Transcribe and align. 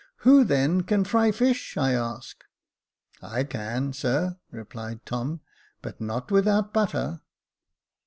"Who, 0.25 0.43
then, 0.43 0.81
can 0.81 1.03
fry 1.03 1.31
fish, 1.31 1.77
I 1.77 1.91
ask 1.93 2.43
.'"'"I 3.21 3.43
can, 3.43 3.93
sir," 3.93 4.39
replied 4.49 5.05
Tom;" 5.05 5.41
but 5.83 6.01
not 6.01 6.31
without 6.31 6.73
butter." 6.73 7.21